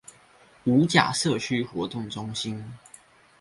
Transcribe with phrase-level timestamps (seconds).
[0.63, 2.73] 五甲社區活動中心